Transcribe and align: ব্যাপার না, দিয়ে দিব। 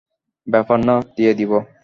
ব্যাপার 0.47 0.79
না, 0.79 0.95
দিয়ে 1.15 1.33
দিব। 1.33 1.51